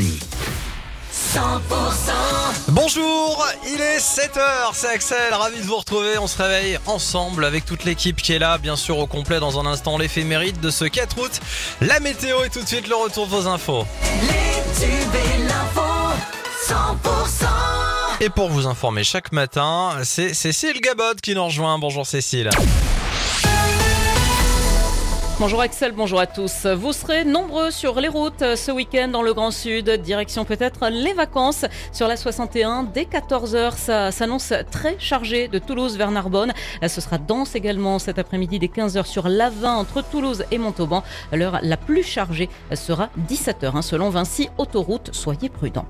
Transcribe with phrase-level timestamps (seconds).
[0.00, 0.18] Mélanie.
[1.12, 1.40] 100%
[2.68, 6.18] Bonjour, il est 7h, c'est Axel, ravi de vous retrouver.
[6.18, 9.60] On se réveille ensemble avec toute l'équipe qui est là, bien sûr au complet dans
[9.60, 11.40] un instant l'éphémérite de ce 4 août.
[11.80, 13.86] La météo et tout de suite le retour de vos infos.
[14.82, 15.82] Et l'info
[16.68, 17.44] 100%
[18.20, 21.78] Et pour vous informer chaque matin, c'est Cécile Gabot qui nous rejoint.
[21.78, 22.50] Bonjour Cécile.
[25.40, 26.66] Bonjour Axel, bonjour à tous.
[26.66, 29.88] Vous serez nombreux sur les routes ce week-end dans le Grand Sud.
[29.88, 33.72] Direction peut-être les vacances sur la 61 dès 14h.
[33.74, 36.52] Ça s'annonce très chargé de Toulouse vers Narbonne.
[36.86, 41.02] Ce sera dense également cet après-midi dès 15h sur l'A20 entre Toulouse et Montauban.
[41.32, 45.08] L'heure la plus chargée sera 17h hein, selon Vinci Autoroute.
[45.14, 45.86] Soyez prudents.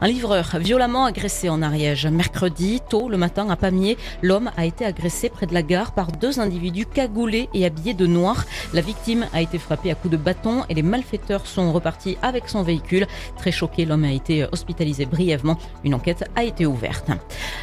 [0.00, 2.06] Un livreur violemment agressé en Ariège.
[2.06, 6.10] Mercredi, tôt le matin à Pamiers, l'homme a été agressé près de la gare par
[6.10, 8.44] deux individus cagoulés et habillés de noir.
[8.72, 12.48] La victime a été frappée à coups de bâton et les malfaiteurs sont repartis avec
[12.48, 13.06] son véhicule.
[13.36, 15.58] Très choqué, l'homme a été hospitalisé brièvement.
[15.82, 17.10] Une enquête a été ouverte.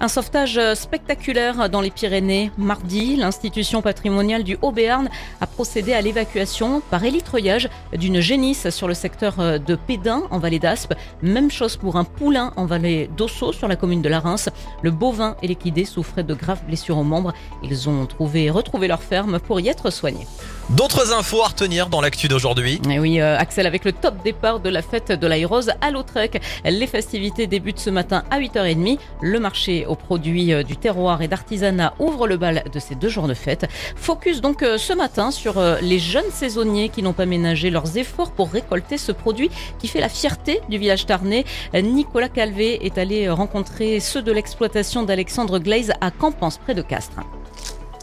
[0.00, 2.50] Un sauvetage spectaculaire dans les Pyrénées.
[2.58, 5.08] Mardi, l'institution patrimoniale du Haut-Béarn
[5.40, 10.58] a procédé à l'évacuation par élitreuillage d'une génisse sur le secteur de Pédin en vallée
[10.58, 10.94] d'Aspe.
[11.22, 14.50] Même chose pour un poulain en vallée d'Osso sur la commune de la Reims.
[14.82, 17.32] Le bovin et l'équidé souffraient de graves blessures aux membres.
[17.62, 20.26] Ils ont trouvé, retrouvé leur ferme pour y être soignés.
[20.70, 22.80] D'autres infos à retenir dans l'actu d'aujourd'hui.
[22.90, 26.42] Et oui, euh, Axel, avec le top départ de la fête de l'Aérose à Lautrec,
[26.64, 28.98] les festivités débutent ce matin à 8h30.
[29.22, 33.08] Le marché aux produits euh, du terroir et d'artisanat ouvre le bal de ces deux
[33.08, 33.66] jours de fête.
[33.96, 38.32] Focus donc euh, ce matin sur les jeunes saisonniers qui n'ont pas ménagé leurs efforts
[38.32, 41.44] pour récolter ce produit qui fait la fierté du village tarnais.
[41.74, 47.20] Nicolas Calvé est allé rencontrer ceux de l'exploitation d'Alexandre Glaze à Campance, près de Castres.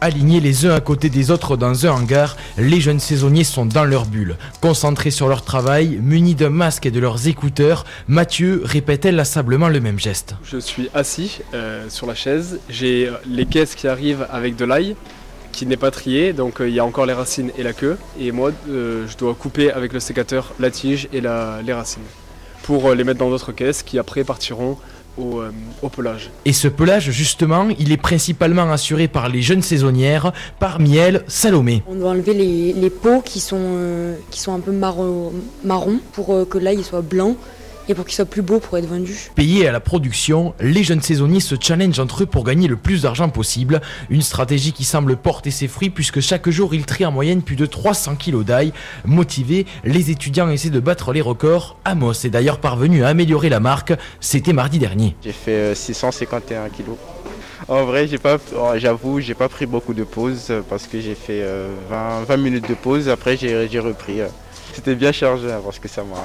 [0.04, 3.84] Alignés les uns à côté des autres dans un hangar, les jeunes saisonniers sont dans
[3.84, 4.36] leur bulle.
[4.60, 9.80] Concentrés sur leur travail, munis d'un masque et de leurs écouteurs, Mathieu répète inlassablement le
[9.80, 10.34] même geste.
[10.44, 14.66] Je suis assis euh, sur la chaise, j'ai euh, les caisses qui arrivent avec de
[14.66, 14.96] l'ail
[15.52, 17.96] qui n'est pas trié, donc euh, il y a encore les racines et la queue.
[18.20, 22.02] Et moi, je dois couper avec le sécateur la tige et les racines
[22.64, 24.78] pour les mettre dans d'autres caisses qui après partiront
[25.18, 25.52] au, euh,
[25.82, 26.30] au pelage.
[26.46, 31.84] Et ce pelage, justement, il est principalement assuré par les jeunes saisonnières, parmi elles Salomé.
[31.88, 35.32] On doit enlever les, les peaux qui sont, euh, qui sont un peu marron,
[35.64, 37.36] marron pour euh, que l'ail il soit blanc
[37.92, 39.16] et pour qu'il soit plus beau pour être vendu.
[39.36, 43.04] Payés à la production, les jeunes saisonniers se challengent entre eux pour gagner le plus
[43.04, 43.82] d'argent possible.
[44.10, 47.56] Une stratégie qui semble porter ses fruits puisque chaque jour ils trient en moyenne plus
[47.56, 48.74] de 300 kilos d'ail.
[49.06, 51.78] Motivés, les étudiants essaient de battre les records.
[51.86, 53.94] Amos est d'ailleurs parvenu à améliorer la marque.
[54.20, 55.16] C'était mardi dernier.
[55.24, 56.98] J'ai fait euh, 651 kilos.
[57.68, 61.00] En vrai, j'ai pas, oh, j'avoue, j'ai pas pris beaucoup de pauses euh, parce que
[61.00, 63.08] j'ai fait euh, 20, 20 minutes de pause.
[63.10, 64.22] Après, j'ai repris.
[64.22, 64.28] euh.
[64.74, 66.16] C'était bien chargé hein, parce que ça m'a.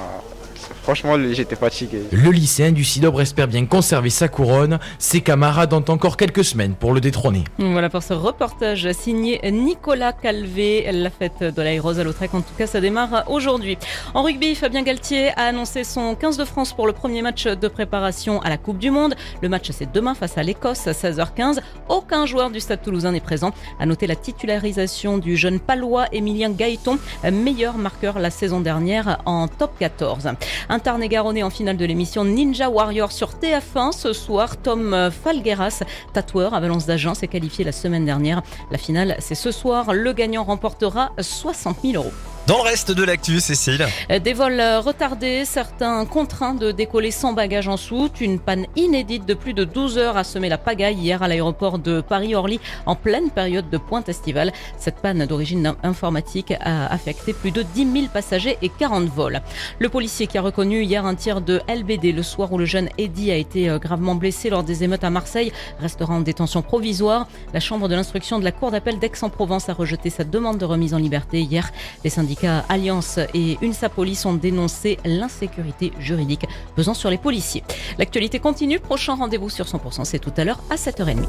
[0.87, 2.03] Franchement, le- j'étais fatigué.
[2.13, 4.79] Le lycéen du Sidobre espère bien conserver sa couronne.
[4.99, 7.43] Ses camarades ont encore quelques semaines pour le détrôner.
[7.59, 10.89] Voilà pour ce reportage signé Nicolas Calvé.
[10.93, 13.77] La fête de l'Aérose à Lautrec, en tout cas, ça démarre aujourd'hui.
[14.13, 17.67] En rugby, Fabien Galtier a annoncé son 15 de France pour le premier match de
[17.67, 19.13] préparation à la Coupe du Monde.
[19.41, 21.59] Le match, c'est demain face à l'Écosse à 16h15.
[21.89, 23.51] Aucun joueur du Stade toulousain n'est présent.
[23.81, 26.97] À noter la titularisation du jeune palois Emilien Gaëton,
[27.29, 30.29] meilleur marqueur la saison dernière en top 14.
[30.69, 34.57] Un Tarn-et-Garonnais en finale de l'émission Ninja Warrior sur TF1 ce soir.
[34.57, 35.83] Tom Falgueras,
[36.13, 38.41] tatoueur à Valence d'Agen, s'est qualifié la semaine dernière.
[38.71, 39.93] La finale, c'est ce soir.
[39.93, 42.13] Le gagnant remportera 60 000 euros.
[42.47, 43.85] Dans le reste de l'actu, Cécile.
[44.23, 48.21] Des vols retardés, certains contraints de décoller sans bagages en soute.
[48.21, 51.77] Une panne inédite de plus de 12 heures a semé la pagaille hier à l'aéroport
[51.77, 54.53] de Paris-Orly en pleine période de pointe estivale.
[54.77, 59.41] Cette panne d'origine informatique a affecté plus de 10 000 passagers et 40 vols.
[59.79, 62.87] Le policier qui a reconnu hier un tir de LBD le soir où le jeune
[62.97, 67.27] Eddy a été euh, gravement blessé lors des émeutes à Marseille restera en détention provisoire.
[67.53, 70.93] La chambre de l'instruction de la cour d'appel d'Aix-en-Provence a rejeté sa demande de remise
[70.93, 71.73] en liberté hier.
[72.05, 72.09] Les
[72.43, 77.63] Alliance et UNSA Police ont dénoncé l'insécurité juridique pesant sur les policiers.
[77.97, 78.79] L'actualité continue.
[78.79, 81.27] Prochain rendez-vous sur 100%, c'est tout à l'heure à 7h30.